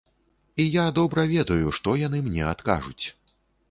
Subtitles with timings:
[0.63, 3.05] І я добра ведаю, што яны мне адкажуць.